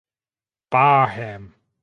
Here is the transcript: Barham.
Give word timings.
Barham. 0.71 1.53